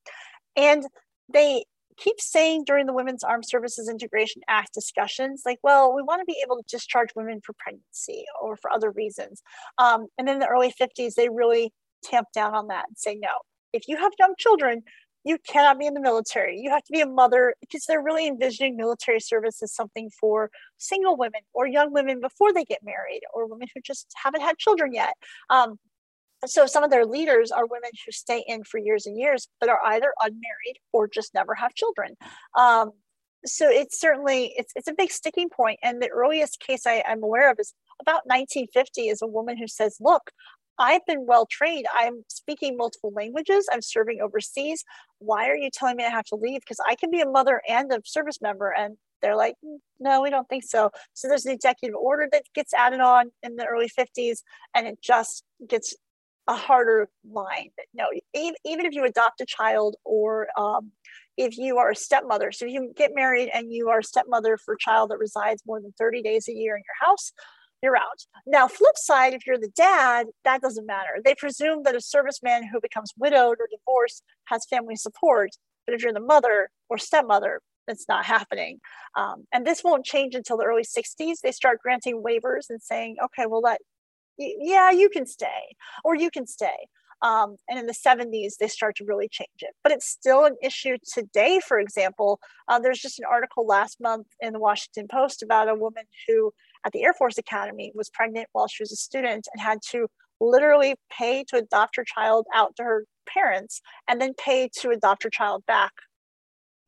[0.57, 0.85] And
[1.33, 1.65] they
[1.97, 6.25] keep saying during the Women's Armed Services Integration Act discussions, like, well, we want to
[6.25, 9.43] be able to discharge women for pregnancy or for other reasons.
[9.79, 11.73] Um, and in the early 50s, they really
[12.05, 13.31] tamped down on that and say, no,
[13.73, 14.83] if you have young children,
[15.25, 16.59] you cannot be in the military.
[16.59, 20.51] You have to be a mother because they're really envisioning military service as something for
[20.79, 24.59] single women or young women before they get married or women who just haven't had
[24.59, 25.15] children yet.
[25.49, 25.79] Um,
[26.47, 29.69] so some of their leaders are women who stay in for years and years, but
[29.69, 32.17] are either unmarried or just never have children.
[32.57, 32.93] Um,
[33.45, 35.81] so it's certainly it's it's a big sticking point.
[35.83, 39.67] And the earliest case I, I'm aware of is about 1950 is a woman who
[39.67, 40.31] says, "Look,
[40.79, 41.87] I've been well trained.
[41.95, 43.69] I'm speaking multiple languages.
[43.73, 44.85] I'm serving overseas.
[45.19, 46.61] Why are you telling me I have to leave?
[46.61, 48.73] Because I can be a mother and a service member.
[48.77, 50.91] And they're like, mm, no, we don't think so.
[51.15, 54.39] So there's an executive order that gets added on in the early 50s,
[54.75, 55.95] and it just gets
[56.49, 57.71] a harder line.
[57.77, 60.93] That no, even if you adopt a child or um,
[61.37, 64.57] if you are a stepmother, so if you get married and you are a stepmother
[64.57, 67.33] for a child that resides more than 30 days a year in your house,
[67.83, 68.25] you're out.
[68.47, 71.19] Now, flip side, if you're the dad, that doesn't matter.
[71.25, 75.51] They presume that a serviceman who becomes widowed or divorced has family support.
[75.87, 78.79] But if you're the mother or stepmother, it's not happening.
[79.17, 81.41] Um, and this won't change until the early 60s.
[81.43, 83.81] They start granting waivers and saying, okay, well, let
[84.39, 86.89] yeah, you can stay or you can stay.
[87.23, 89.75] Um, and in the 70s, they start to really change it.
[89.85, 92.41] But it's still an issue today, for example.
[92.67, 96.53] Uh, there's just an article last month in the Washington Post about a woman who
[96.85, 100.09] at the Air Force Academy was pregnant while she was a student and had to
[100.41, 105.23] literally pay to adopt her child out to her parents and then pay to adopt
[105.23, 105.93] her child back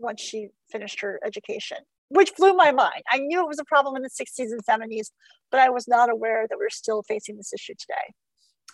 [0.01, 3.03] once she finished her education, which blew my mind.
[3.11, 5.11] I knew it was a problem in the 60s and 70s,
[5.51, 8.15] but I was not aware that we we're still facing this issue today.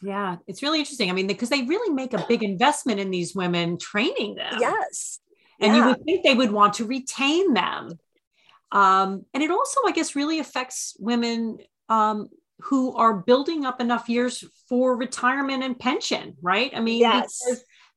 [0.03, 1.11] Yeah, it's really interesting.
[1.11, 4.57] I mean, because they really make a big investment in these women, training them.
[4.59, 5.21] Yes.
[5.61, 5.79] And yeah.
[5.79, 7.99] you would think they would want to retain them.
[8.73, 12.29] Um, and it also, I guess, really affects women um,
[12.61, 16.71] who are building up enough years for retirement and pension, right?
[16.75, 17.39] I mean, yes.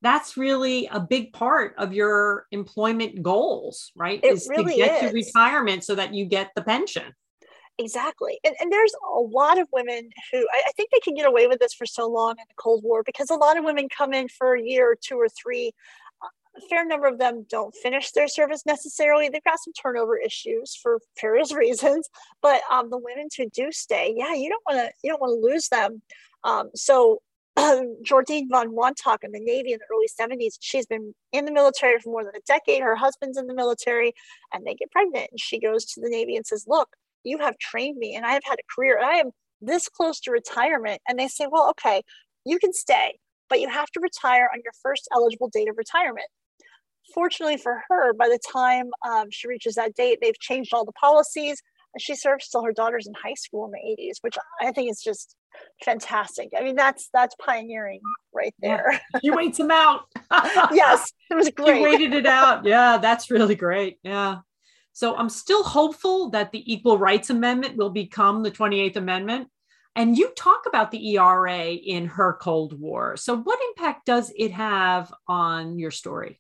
[0.04, 4.20] That's really a big part of your employment goals, right?
[4.22, 5.10] It is really to get is.
[5.10, 7.14] to retirement so that you get the pension.
[7.80, 8.40] Exactly.
[8.44, 11.48] And, and there's a lot of women who I, I, think they can get away
[11.48, 14.14] with this for so long in the Cold War because a lot of women come
[14.14, 15.72] in for a year or two or three
[16.56, 19.30] a fair number of them don't finish their service necessarily.
[19.30, 22.10] They've got some turnover issues for various reasons,
[22.42, 25.42] but um, the women who do stay, yeah, you don't want to you don't want
[25.42, 26.02] to lose them.
[26.44, 27.22] Um, so
[28.04, 30.08] Jordine von Wantok in the Navy in the early
[30.40, 32.82] 70s, she's been in the military for more than a decade.
[32.82, 34.14] Her husband's in the military,
[34.54, 35.28] and they get pregnant.
[35.32, 36.90] And she goes to the Navy and says, "Look,
[37.24, 40.20] you have trained me, and I have had a career, and I am this close
[40.22, 42.02] to retirement." And they say, "Well, okay,
[42.46, 46.28] you can stay." But you have to retire on your first eligible date of retirement
[47.14, 50.92] fortunately for her, by the time um, she reaches that date, they've changed all the
[50.94, 51.62] policies.
[51.94, 54.90] And she serves till her daughter's in high school in the 80s, which I think
[54.90, 55.36] is just
[55.84, 56.50] fantastic.
[56.58, 58.02] I mean, that's that's pioneering
[58.34, 59.00] right there.
[59.14, 59.20] Yeah.
[59.24, 60.06] She waits them out.
[60.72, 61.78] yes, it was great.
[61.78, 62.66] She waited it out.
[62.66, 64.00] Yeah, that's really great.
[64.04, 64.40] Yeah.
[64.94, 69.48] So I'm still hopeful that the Equal Rights Amendment will become the 28th Amendment.
[69.96, 73.16] And you talk about the ERA in her Cold War.
[73.16, 76.40] So, what impact does it have on your story?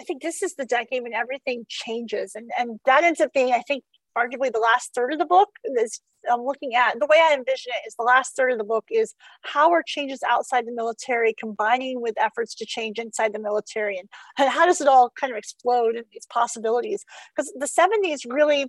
[0.00, 3.52] I think this is the decade when everything changes, and and that ends up being,
[3.52, 3.82] I think,
[4.18, 5.48] arguably the last third of the book.
[5.64, 6.00] Is
[6.30, 8.86] I'm looking at the way I envision it is the last third of the book
[8.90, 13.98] is how are changes outside the military combining with efforts to change inside the military,
[13.98, 17.04] and, and how does it all kind of explode in these possibilities?
[17.34, 18.66] Because the 70s really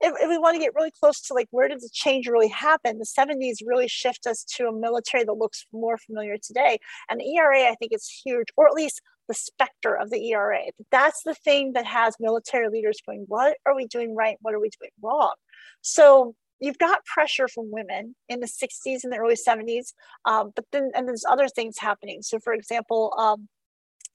[0.00, 2.48] if, if, we want to get really close to like where did the change really
[2.48, 7.20] happen the 70s really shift us to a military that looks more familiar today and
[7.20, 10.62] the ERA i think is huge or at least the specter of the ERA.
[10.90, 14.36] That's the thing that has military leaders going, what are we doing right?
[14.40, 15.34] What are we doing wrong?
[15.82, 19.92] So you've got pressure from women in the 60s and the early 70s,
[20.24, 22.22] um, but then and there's other things happening.
[22.22, 23.48] So, for example, um,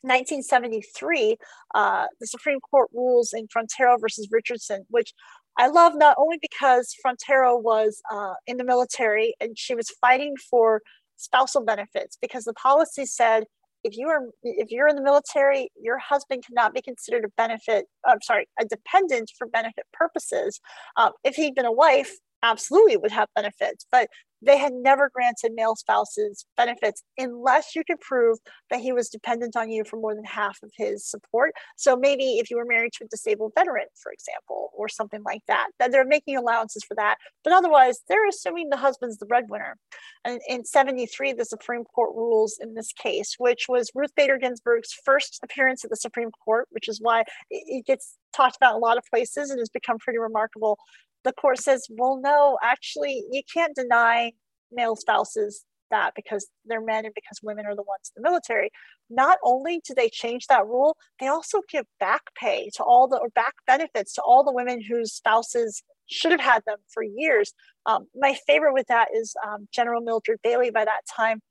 [0.03, 1.37] 1973,
[1.75, 5.13] uh, the Supreme Court rules in Frontiero versus Richardson, which
[5.57, 10.35] I love not only because Frontiero was uh, in the military and she was fighting
[10.49, 10.81] for
[11.17, 13.43] spousal benefits because the policy said
[13.83, 17.85] if you are if you're in the military your husband cannot be considered a benefit
[18.05, 20.59] i'm sorry a dependent for benefit purposes.
[20.97, 22.11] Um, if he'd been a wife
[22.43, 24.09] absolutely would have benefits but
[24.41, 28.37] they had never granted male spouses benefits unless you could prove
[28.69, 31.53] that he was dependent on you for more than half of his support.
[31.77, 35.41] So maybe if you were married to a disabled veteran, for example, or something like
[35.47, 37.17] that, that they're making allowances for that.
[37.43, 39.77] But otherwise, they're assuming the husband's the breadwinner.
[40.25, 44.93] And in 73, the Supreme Court rules in this case, which was Ruth Bader Ginsburg's
[45.05, 48.97] first appearance at the Supreme Court, which is why it gets talked about a lot
[48.97, 50.79] of places and has become pretty remarkable
[51.23, 54.31] the court says, well, no, actually, you can't deny
[54.71, 58.71] male spouses that because they're men and because women are the ones in the military.
[59.09, 63.17] Not only do they change that rule, they also give back pay to all the
[63.17, 67.53] or back benefits to all the women whose spouses should have had them for years.
[67.85, 70.71] Um, my favorite with that is um, General Mildred Bailey.
[70.71, 71.41] By that time,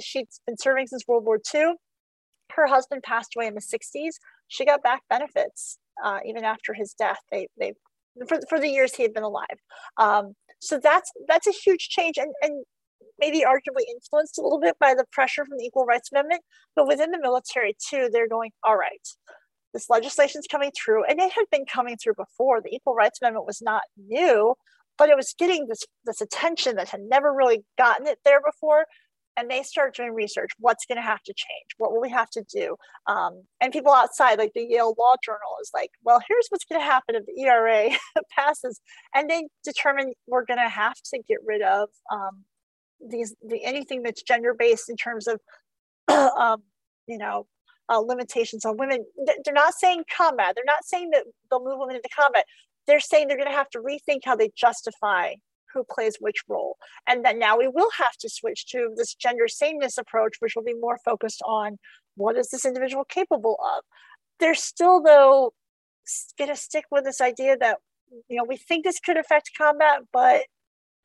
[0.00, 1.74] she'd been serving since World War II.
[2.52, 4.14] Her husband passed away in the 60s.
[4.48, 7.18] She got back benefits uh, even after his death.
[7.30, 7.74] They they
[8.26, 9.58] for, for the years he had been alive.
[9.96, 12.64] Um, so that's that's a huge change and, and
[13.18, 16.42] maybe arguably influenced a little bit by the pressure from the Equal Rights Amendment.
[16.74, 19.06] But within the military too, they're going, all right,
[19.74, 22.60] this legislation is coming through, and it had been coming through before.
[22.60, 24.54] The Equal Rights Amendment was not new,
[24.96, 28.86] but it was getting this this attention that had never really gotten it there before
[29.38, 31.70] and they start doing research what's going to have to change?
[31.78, 32.76] What will we have to do?
[33.06, 36.80] Um, and people outside like the yale law journal is like well here's what's going
[36.80, 37.90] to happen if the ERA
[38.36, 38.80] passes.
[39.14, 42.44] And they determine we're going to have to get rid of um,
[43.06, 45.40] these the, anything that's gender based in terms of
[46.08, 46.62] um,
[47.06, 47.46] you know
[47.88, 49.04] uh, limitations on women.
[49.44, 50.54] They're not saying combat.
[50.54, 52.44] They're not saying that they'll move women into combat.
[52.86, 55.34] They're saying they're going to have to rethink how they justify
[55.72, 56.76] who plays which role.
[57.06, 60.64] And then now we will have to switch to this gender sameness approach, which will
[60.64, 61.78] be more focused on
[62.16, 63.84] what is this individual capable of.
[64.40, 65.52] There's still, though,
[66.38, 67.78] going to stick with this idea that,
[68.28, 70.42] you know, we think this could affect combat, but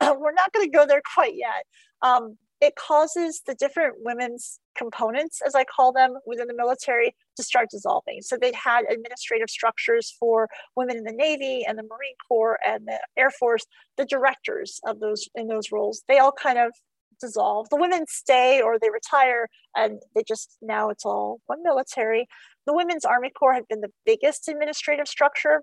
[0.00, 1.64] we're not going to go there quite yet.
[2.02, 7.42] Um, it causes the different women's components, as I call them, within the military to
[7.42, 8.20] start dissolving.
[8.22, 12.86] So they had administrative structures for women in the Navy and the Marine Corps and
[12.86, 13.64] the Air Force,
[13.96, 16.72] the directors of those in those roles, they all kind of
[17.20, 17.68] dissolve.
[17.70, 22.26] The women stay or they retire and they just now it's all one military.
[22.66, 25.62] The Women's Army Corps had been the biggest administrative structure,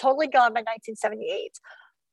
[0.00, 1.58] totally gone by 1978.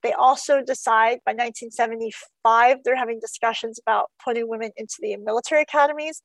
[0.03, 6.21] They also decide by 1975 they're having discussions about putting women into the military academies.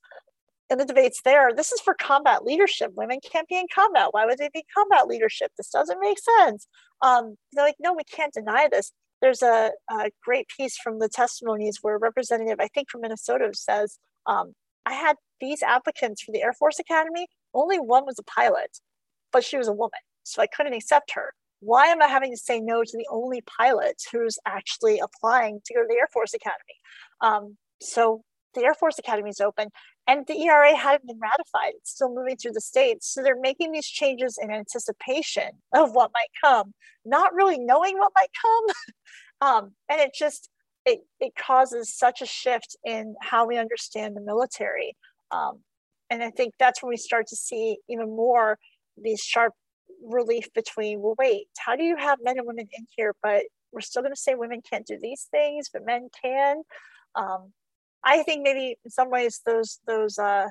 [0.68, 2.90] And the debates there, this is for combat leadership.
[2.96, 4.08] Women can't be in combat.
[4.10, 5.52] Why would they be combat leadership?
[5.56, 6.66] This doesn't make sense.
[7.02, 8.90] Um, they're like, no, we can't deny this.
[9.22, 13.48] There's a, a great piece from the testimonies where a representative, I think from Minnesota,
[13.54, 14.54] says, um,
[14.84, 17.28] I had these applicants for the Air Force Academy.
[17.54, 18.78] Only one was a pilot,
[19.32, 20.00] but she was a woman.
[20.24, 23.42] So I couldn't accept her why am I having to say no to the only
[23.42, 26.80] pilot who's actually applying to go to the Air Force Academy?
[27.20, 28.22] Um, so
[28.54, 29.68] the Air Force Academy is open
[30.07, 31.72] and the ERA hadn't been ratified.
[31.76, 33.12] It's still moving through the states.
[33.12, 36.72] So they're making these changes in anticipation of what might come,
[37.04, 38.64] not really knowing what might come.
[39.64, 40.48] um, and it just,
[40.84, 44.96] it, it causes such a shift in how we understand the military.
[45.32, 45.61] Um,
[46.09, 48.59] and I think that's when we start to see even more
[48.96, 49.54] these sharp
[50.05, 53.42] relief between well wait how do you have men and women in here but
[53.72, 56.62] we're still going to say women can't do these things but men can?
[57.14, 57.53] Um,
[58.05, 60.49] i think maybe in some ways those those uh,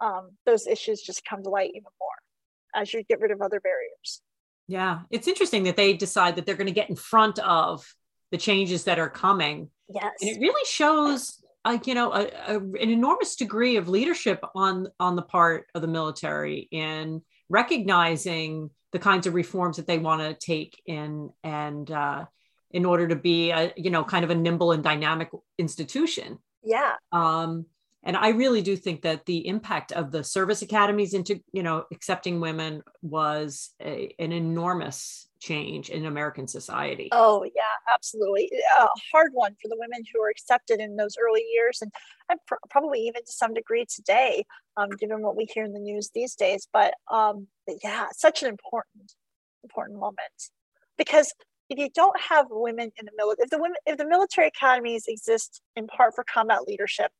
[0.00, 3.60] um, those issues just come to light even more as you get rid of other
[3.60, 4.22] barriers.
[4.68, 7.94] Yeah it's interesting that they decide that they're going to get in front of
[8.30, 9.70] the changes that are coming.
[9.88, 14.40] Yes and it really shows like you know a, a, an enormous degree of leadership
[14.54, 17.22] on on the part of the military in
[17.52, 22.24] recognizing the kinds of reforms that they want to take in and uh,
[22.70, 26.38] in order to be a you know kind of a nimble and dynamic institution.
[26.64, 26.94] Yeah.
[27.12, 27.66] Um,
[28.04, 31.84] and i really do think that the impact of the service academies into you know
[31.92, 37.08] accepting women was a, an enormous change in American society.
[37.10, 38.50] Oh, yeah, absolutely.
[38.78, 41.90] A hard one for the women who were accepted in those early years, and,
[42.46, 44.44] pr- probably even to some degree today,
[44.76, 46.68] um, given what we hear in the news these days.
[46.72, 49.12] But, um, but yeah, such an important,
[49.64, 50.50] important moment
[50.96, 51.32] because
[51.68, 55.04] if you don't have women in the military, if the women, if the military academies
[55.08, 57.10] exist in part for combat leadership,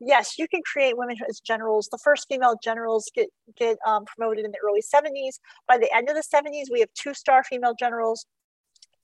[0.00, 1.88] yes, you can create women as generals.
[1.90, 5.38] The first female generals get get um, promoted in the early 70s.
[5.68, 8.26] By the end of the 70s, we have two star female generals.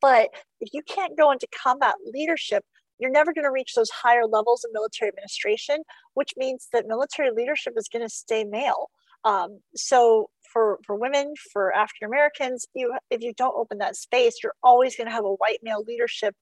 [0.00, 0.30] But
[0.60, 2.64] if you can't go into combat leadership,
[2.98, 5.78] you're never going to reach those higher levels of military administration,
[6.14, 8.90] which means that military leadership is going to stay male.
[9.24, 14.36] Um, so for, for women, for African Americans, you if you don't open that space,
[14.42, 16.34] you're always going to have a white male leadership.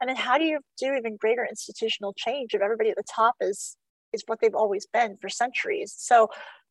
[0.00, 3.34] And then how do you do even greater institutional change if everybody at the top
[3.40, 3.76] is
[4.12, 5.94] is what they've always been for centuries.
[5.96, 6.28] So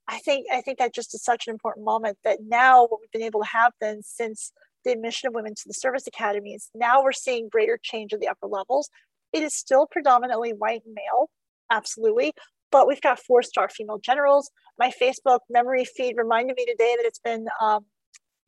[0.07, 3.11] I think I think that just is such an important moment that now what we've
[3.11, 4.51] been able to have then since
[4.85, 8.27] the admission of women to the service academies, now we're seeing greater change at the
[8.27, 8.89] upper levels.
[9.33, 11.29] It is still predominantly white male,
[11.69, 12.33] absolutely,
[12.71, 14.49] but we've got four star female generals.
[14.79, 17.85] My Facebook memory feed reminded me today that it's been um,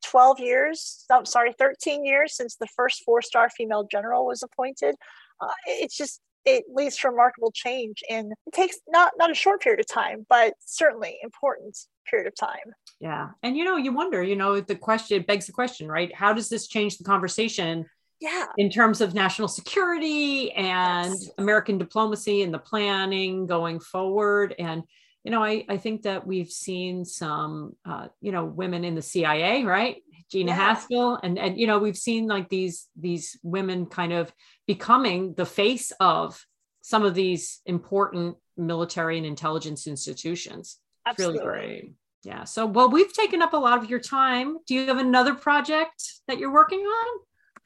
[0.06, 4.94] 12 years, I'm sorry, 13 years since the first four star female general was appointed.
[5.40, 9.62] Uh, it's just it leads to remarkable change and it takes not not a short
[9.62, 11.76] period of time but certainly important
[12.08, 12.74] period of time.
[13.00, 16.14] Yeah and you know you wonder you know the question begs the question right?
[16.14, 17.86] How does this change the conversation
[18.20, 18.46] yeah.
[18.56, 21.30] in terms of national security and yes.
[21.38, 24.54] american diplomacy and the planning going forward?
[24.58, 24.82] And
[25.24, 29.02] you know i, I think that we've seen some uh, you know women in the
[29.02, 30.74] cia right Gina yeah.
[30.74, 34.32] Haspel, and and you know we've seen like these these women kind of
[34.66, 36.44] becoming the face of
[36.82, 40.78] some of these important military and intelligence institutions.
[41.06, 41.38] Absolutely.
[41.38, 41.94] It's really great.
[42.22, 42.44] Yeah.
[42.44, 44.58] So, well, we've taken up a lot of your time.
[44.66, 47.20] Do you have another project that you're working on?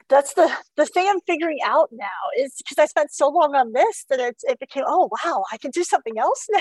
[0.07, 2.05] That's the the thing I'm figuring out now
[2.37, 5.57] is because I spent so long on this that it, it became oh wow I
[5.57, 6.59] can do something else now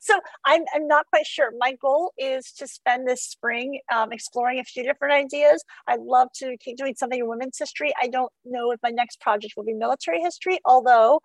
[0.00, 1.52] so I'm, I'm not quite sure.
[1.58, 5.64] My goal is to spend this spring um, exploring a few different ideas.
[5.86, 7.92] I'd love to keep doing something in women's history.
[8.00, 11.20] I don't know if my next project will be military history, although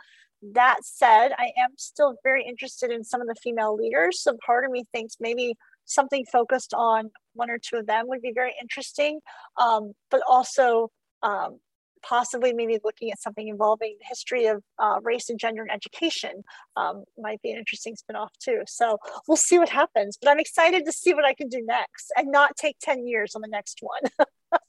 [0.53, 4.21] that said, I am still very interested in some of the female leaders.
[4.21, 5.55] So part of me thinks maybe
[5.85, 9.19] something focused on one or two of them would be very interesting.
[9.57, 10.89] Um, but also,
[11.23, 11.59] um,
[12.07, 16.43] possibly maybe looking at something involving the history of uh, race and gender and education
[16.77, 18.61] um, might be an interesting spinoff too.
[18.67, 18.97] So
[19.27, 20.17] we'll see what happens.
[20.21, 23.35] But I'm excited to see what I can do next and not take 10 years
[23.35, 24.29] on the next one.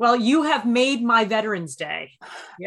[0.00, 2.12] Well, you have made my Veterans Day.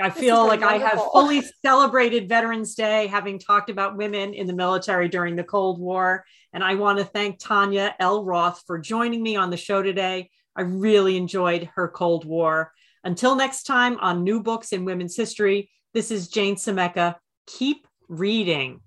[0.04, 0.86] I feel like wonderful.
[0.86, 5.44] I have fully celebrated Veterans Day, having talked about women in the military during the
[5.46, 6.26] Cold War.
[6.52, 8.26] And I want to thank Tanya L.
[8.26, 10.30] Roth for joining me on the show today.
[10.58, 12.74] I really enjoyed her Cold War.
[13.04, 17.16] Until next time on New Books in Women's History, this is Jane Semeka.
[17.48, 18.82] Keep reading.